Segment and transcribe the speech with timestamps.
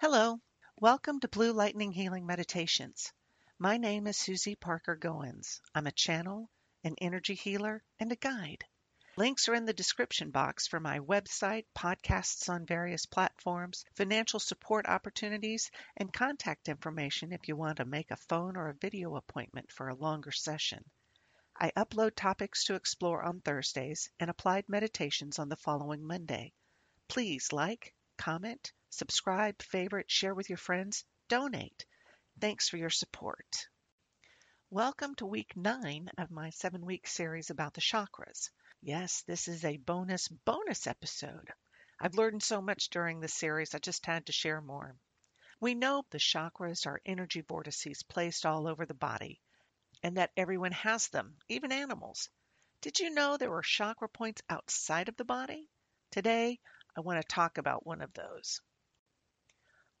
[0.00, 0.40] Hello,
[0.78, 3.12] welcome to Blue Lightning Healing Meditations.
[3.58, 5.60] My name is Susie Parker Goins.
[5.74, 6.48] I'm a channel,
[6.84, 8.64] an energy healer, and a guide.
[9.16, 14.86] Links are in the description box for my website, podcasts on various platforms, financial support
[14.86, 19.72] opportunities, and contact information if you want to make a phone or a video appointment
[19.72, 20.84] for a longer session.
[21.56, 26.52] I upload topics to explore on Thursdays and applied meditations on the following Monday.
[27.08, 31.84] Please like, comment, subscribe, favorite, share with your friends, donate.
[32.40, 33.68] Thanks for your support.
[34.70, 38.50] Welcome to week nine of my seven week series about the chakras.
[38.82, 41.50] Yes, this is a bonus, bonus episode.
[42.00, 44.94] I've learned so much during this series, I just had to share more.
[45.60, 49.40] We know the chakras are energy vortices placed all over the body
[50.02, 52.28] and that everyone has them, even animals.
[52.80, 55.68] Did you know there were chakra points outside of the body?
[56.12, 56.60] Today,
[56.96, 58.60] I want to talk about one of those.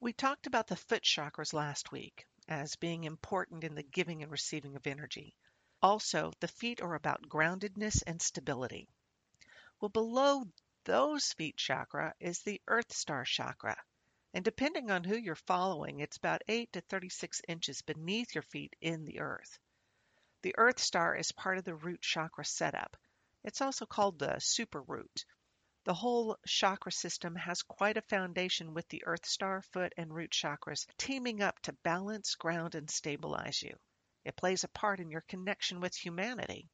[0.00, 4.30] We talked about the foot chakras last week as being important in the giving and
[4.30, 5.34] receiving of energy.
[5.82, 8.88] Also, the feet are about groundedness and stability.
[9.80, 10.44] Well, below
[10.84, 13.76] those feet chakra is the Earth Star chakra.
[14.32, 18.76] And depending on who you're following, it's about 8 to 36 inches beneath your feet
[18.80, 19.58] in the earth.
[20.42, 22.96] The Earth Star is part of the root chakra setup.
[23.42, 25.24] It's also called the super root.
[25.88, 30.32] The whole chakra system has quite a foundation with the Earth Star, foot, and root
[30.32, 33.74] chakras teaming up to balance, ground, and stabilize you.
[34.22, 36.68] It plays a part in your connection with humanity.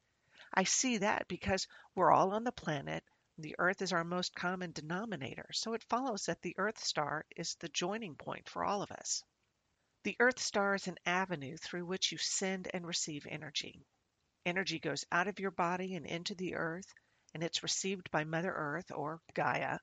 [0.52, 3.04] I see that because we're all on the planet.
[3.38, 7.54] The Earth is our most common denominator, so it follows that the Earth Star is
[7.54, 9.22] the joining point for all of us.
[10.02, 13.86] The Earth Star is an avenue through which you send and receive energy.
[14.44, 16.92] Energy goes out of your body and into the earth,
[17.34, 19.78] and it's received by Mother Earth or Gaia,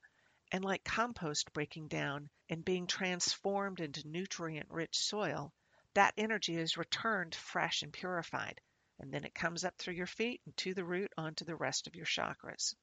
[0.54, 5.54] and like compost breaking down and being transformed into nutrient rich soil,
[5.94, 8.62] that energy is returned fresh and purified,
[9.00, 11.88] and then it comes up through your feet and to the root onto the rest
[11.88, 12.74] of your chakras.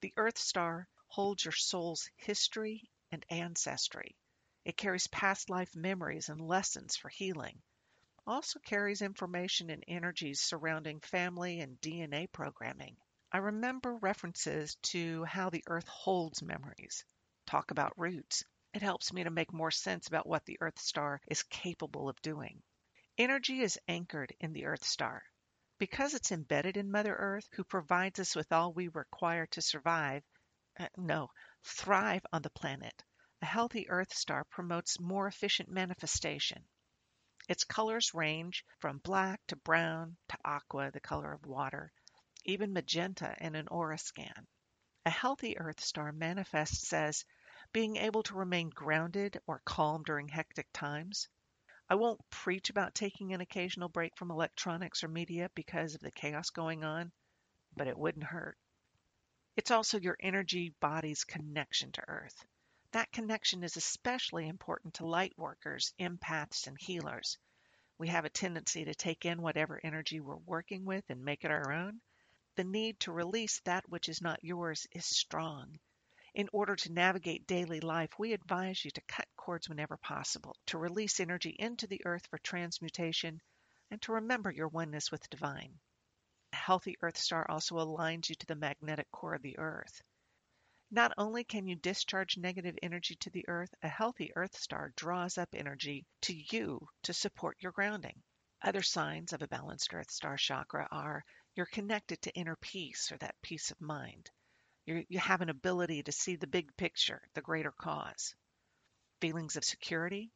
[0.00, 4.16] The Earth Star holds your soul's history and ancestry.
[4.64, 7.62] It carries past life memories and lessons for healing.
[8.26, 12.96] Also carries information and energies surrounding family and DNA programming.
[13.36, 17.04] I remember references to how the earth holds memories.
[17.46, 18.42] Talk about roots.
[18.72, 22.18] It helps me to make more sense about what the Earth Star is capable of
[22.22, 22.62] doing.
[23.18, 25.22] Energy is anchored in the Earth Star.
[25.76, 30.22] Because it's embedded in Mother Earth, who provides us with all we require to survive,
[30.78, 31.28] uh, no,
[31.62, 33.04] thrive on the planet,
[33.42, 36.64] a healthy Earth star promotes more efficient manifestation.
[37.50, 41.92] Its colors range from black to brown to aqua, the color of water,
[42.46, 44.46] even magenta in an aura scan.
[45.04, 47.24] A healthy Earth star manifests as
[47.72, 51.28] being able to remain grounded or calm during hectic times.
[51.88, 56.10] I won't preach about taking an occasional break from electronics or media because of the
[56.10, 57.12] chaos going on,
[57.76, 58.58] but it wouldn't hurt.
[59.56, 62.44] It's also your energy body's connection to Earth.
[62.92, 67.38] That connection is especially important to light workers, empaths, and healers.
[67.98, 71.50] We have a tendency to take in whatever energy we're working with and make it
[71.50, 72.00] our own.
[72.56, 75.78] The need to release that which is not yours is strong.
[76.34, 80.78] In order to navigate daily life, we advise you to cut cords whenever possible, to
[80.78, 83.42] release energy into the earth for transmutation,
[83.90, 85.78] and to remember your oneness with divine.
[86.54, 90.00] A healthy earth star also aligns you to the magnetic core of the earth.
[90.90, 95.36] Not only can you discharge negative energy to the earth, a healthy earth star draws
[95.36, 98.22] up energy to you to support your grounding.
[98.62, 101.24] Other signs of a balanced earth star chakra are
[101.56, 104.30] you're connected to inner peace or that peace of mind.
[104.84, 108.34] You're, you have an ability to see the big picture, the greater cause.
[109.22, 110.30] Feelings of security,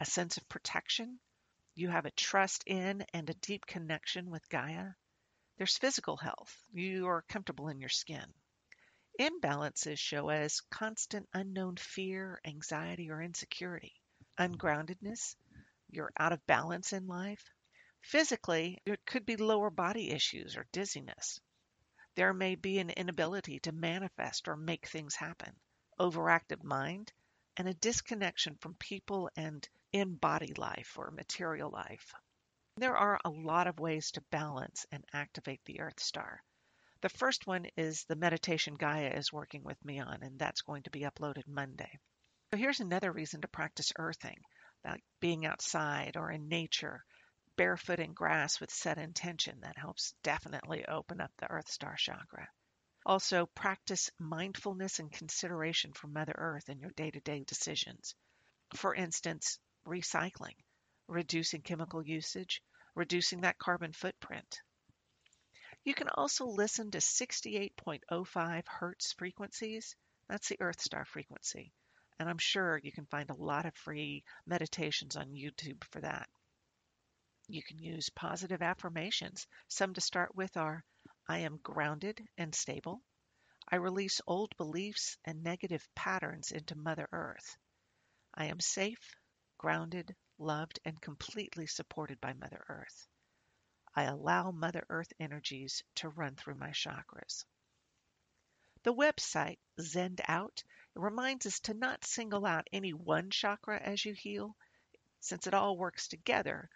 [0.00, 1.20] a sense of protection.
[1.76, 4.90] You have a trust in and a deep connection with Gaia.
[5.56, 6.54] There's physical health.
[6.72, 8.34] You are comfortable in your skin.
[9.20, 13.94] Imbalances show as constant unknown fear, anxiety, or insecurity.
[14.38, 15.36] Ungroundedness,
[15.90, 17.44] you're out of balance in life.
[18.06, 21.40] Physically, it could be lower body issues or dizziness.
[22.14, 25.58] There may be an inability to manifest or make things happen,
[25.98, 27.12] overactive mind,
[27.56, 32.14] and a disconnection from people and in body life or material life.
[32.76, 36.44] There are a lot of ways to balance and activate the Earth Star.
[37.00, 40.84] The first one is the meditation Gaia is working with me on, and that's going
[40.84, 41.98] to be uploaded Monday.
[42.52, 44.40] So here's another reason to practice earthing,
[44.84, 47.04] like being outside or in nature,
[47.56, 49.60] barefoot in grass with set intention.
[49.60, 52.48] That helps definitely open up the Earth Star chakra.
[53.04, 58.14] Also, practice mindfulness and consideration for Mother Earth in your day to day decisions.
[58.74, 60.56] For instance, recycling,
[61.06, 62.62] reducing chemical usage,
[62.94, 64.60] reducing that carbon footprint.
[65.84, 69.94] You can also listen to 68.05 hertz frequencies.
[70.28, 71.72] That's the Earth star frequency.
[72.18, 76.28] And I'm sure you can find a lot of free meditations on YouTube for that.
[77.48, 79.46] You can use positive affirmations.
[79.68, 80.84] Some to start with are
[81.28, 83.02] I am grounded and stable.
[83.68, 87.56] I release old beliefs and negative patterns into Mother Earth.
[88.34, 89.16] I am safe,
[89.58, 93.08] grounded, loved, and completely supported by Mother Earth.
[93.94, 97.44] I allow Mother Earth energies to run through my chakras.
[98.82, 100.62] The website Zenned Out
[100.94, 104.56] reminds us to not single out any one chakra as you heal.
[105.20, 106.68] Since it all works together,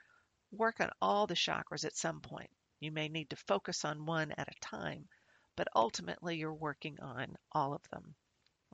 [0.52, 2.50] work on all the chakras at some point.
[2.80, 5.08] You may need to focus on one at a time,
[5.56, 8.14] but ultimately you're working on all of them.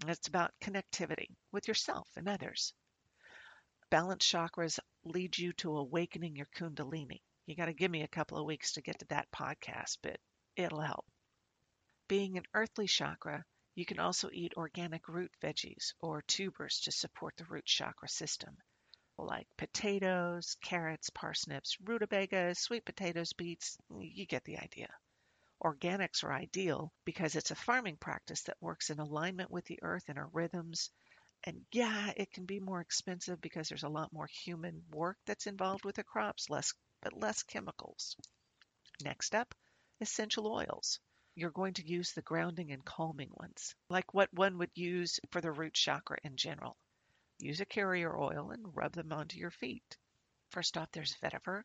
[0.06, 2.72] It's about connectivity with yourself and others.
[3.90, 7.22] Balanced chakras lead you to awakening your Kundalini.
[7.46, 10.20] You got to give me a couple of weeks to get to that podcast, but
[10.56, 11.06] it'll help.
[12.08, 13.44] Being an earthly chakra,
[13.74, 18.56] you can also eat organic root veggies or tubers to support the root chakra system,
[19.18, 23.78] like potatoes, carrots, parsnips, rutabagas, sweet potatoes, beets.
[23.98, 24.88] You get the idea.
[25.62, 30.04] Organics are ideal because it's a farming practice that works in alignment with the earth
[30.08, 30.90] and her rhythms.
[31.44, 35.46] And yeah, it can be more expensive because there's a lot more human work that's
[35.46, 38.16] involved with the crops, less but less chemicals.
[39.02, 39.54] Next up,
[40.00, 41.00] essential oils.
[41.34, 45.40] You're going to use the grounding and calming ones, like what one would use for
[45.40, 46.76] the root chakra in general.
[47.38, 49.96] Use a carrier oil and rub them onto your feet.
[50.48, 51.64] First off, there's vetiver.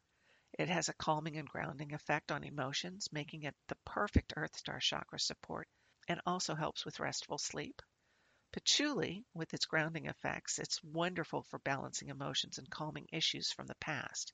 [0.59, 4.79] It has a calming and grounding effect on emotions, making it the perfect Earth Star
[4.79, 5.69] chakra support
[6.07, 7.81] and also helps with restful sleep.
[8.51, 13.75] Patchouli, with its grounding effects, it's wonderful for balancing emotions and calming issues from the
[13.75, 14.33] past.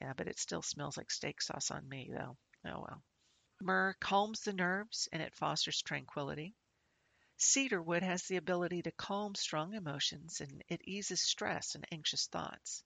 [0.00, 2.38] Yeah, but it still smells like steak sauce on me, though.
[2.64, 3.04] Oh well.
[3.60, 6.54] Myrrh calms the nerves and it fosters tranquility.
[7.44, 12.82] Cedarwood has the ability to calm strong emotions and it eases stress and anxious thoughts.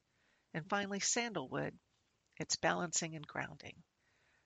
[0.52, 1.78] And finally, sandalwood.
[2.38, 3.82] It's balancing and grounding.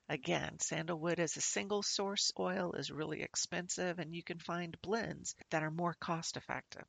[0.08, 5.34] Again, sandalwood as a single source oil is really expensive, and you can find blends
[5.50, 6.84] that are more cost effective.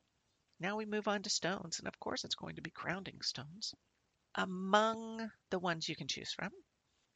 [0.60, 3.74] Now we move on to stones, and of course, it's going to be grounding stones.
[4.36, 6.52] Among the ones you can choose from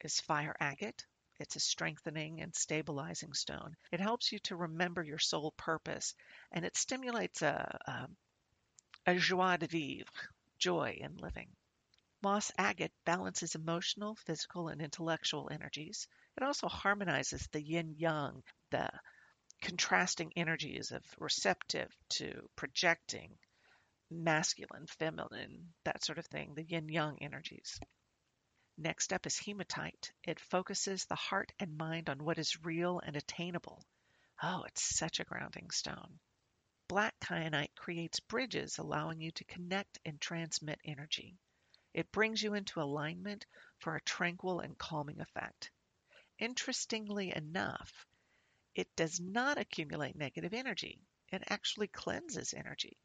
[0.00, 1.04] is fire agate.
[1.38, 3.76] It's a strengthening and stabilizing stone.
[3.92, 6.14] It helps you to remember your soul purpose
[6.52, 8.08] and it stimulates a, a,
[9.12, 10.12] a joie de vivre,
[10.58, 11.48] joy in living.
[12.20, 16.08] Moss agate balances emotional, physical, and intellectual energies.
[16.36, 18.90] It also harmonizes the yin yang, the
[19.62, 23.38] contrasting energies of receptive to projecting,
[24.10, 27.78] masculine, feminine, that sort of thing, the yin yang energies.
[28.80, 30.12] Next up is hematite.
[30.22, 33.84] It focuses the heart and mind on what is real and attainable.
[34.40, 36.20] Oh, it's such a grounding stone.
[36.86, 41.36] Black kyanite creates bridges, allowing you to connect and transmit energy.
[41.92, 43.46] It brings you into alignment
[43.80, 45.72] for a tranquil and calming effect.
[46.38, 48.06] Interestingly enough,
[48.76, 51.00] it does not accumulate negative energy.
[51.32, 52.96] It actually cleanses energy.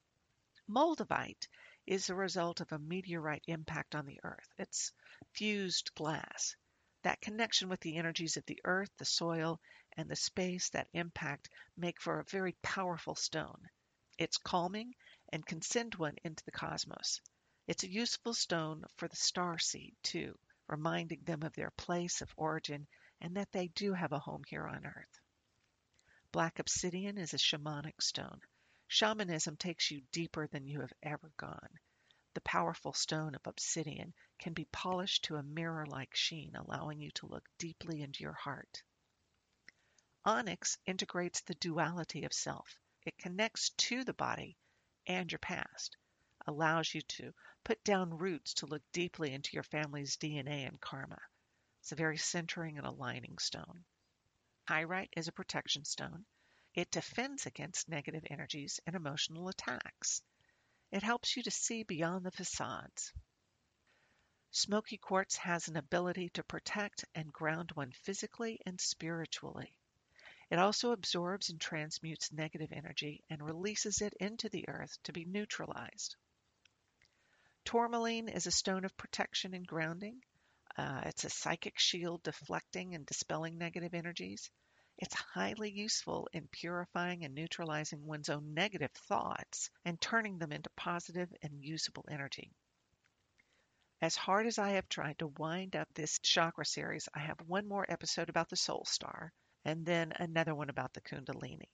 [0.70, 1.48] Moldavite
[1.86, 4.48] is the result of a meteorite impact on the Earth.
[4.58, 4.92] It's
[5.34, 6.56] fused glass.
[7.04, 9.60] That connection with the energies of the earth, the soil,
[9.98, 13.70] and the space that impact make for a very powerful stone.
[14.18, 14.96] It's calming
[15.32, 17.20] and can send one into the cosmos.
[17.68, 22.34] It's a useful stone for the star seed, too, reminding them of their place of
[22.38, 22.88] origin
[23.20, 25.20] and that they do have a home here on Earth.
[26.32, 28.42] Black obsidian is a shamanic stone.
[28.88, 31.80] Shamanism takes you deeper than you have ever gone.
[32.34, 37.28] The powerful stone of obsidian can be polished to a mirror-like sheen, allowing you to
[37.28, 38.84] look deeply into your heart.
[40.26, 42.80] Onyx integrates the duality of self.
[43.06, 44.58] It connects to the body
[45.06, 45.98] and your past,
[46.48, 51.22] allows you to put down roots to look deeply into your family's DNA and karma.
[51.82, 53.86] It's a very centering and aligning stone.
[54.66, 56.26] Pyrite is a protection stone.
[56.74, 60.22] It defends against negative energies and emotional attacks.
[60.92, 63.14] It helps you to see beyond the facades.
[64.50, 69.76] Smoky quartz has an ability to protect and ground one physically and spiritually.
[70.50, 75.26] It also absorbs and transmutes negative energy and releases it into the earth to be
[75.26, 76.16] neutralized.
[77.66, 80.22] Tourmaline is a stone of protection and grounding.
[80.78, 84.52] Uh, it's a psychic shield deflecting and dispelling negative energies.
[84.98, 90.70] It's highly useful in purifying and neutralizing one's own negative thoughts and turning them into
[90.76, 92.52] positive and usable energy.
[94.02, 97.68] As hard as I have tried to wind up this chakra series, I have one
[97.68, 99.34] more episode about the soul star
[99.66, 101.70] and then another one about the Kundalini.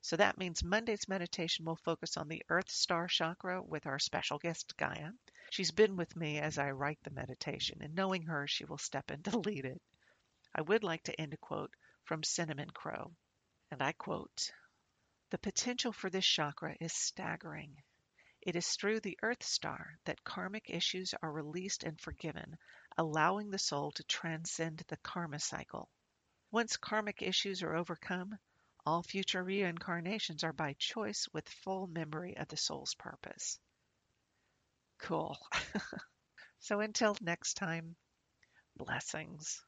[0.00, 4.38] So that means Monday's meditation will focus on the Earth Star chakra with our special
[4.38, 5.10] guest Gaia.
[5.50, 9.10] She's been with me as I write the meditation, and knowing her, she will step
[9.10, 9.80] in to lead it.
[10.54, 11.74] I would like to end a quote
[12.08, 13.14] from Cinnamon Crow,
[13.70, 14.50] and I quote
[15.28, 17.76] The potential for this chakra is staggering.
[18.40, 22.56] It is through the Earth Star that karmic issues are released and forgiven,
[22.96, 25.90] allowing the soul to transcend the karma cycle.
[26.50, 28.38] Once karmic issues are overcome,
[28.86, 33.58] all future reincarnations are by choice with full memory of the soul's purpose.
[34.96, 35.36] Cool.
[36.60, 37.96] so until next time,
[38.76, 39.62] blessings.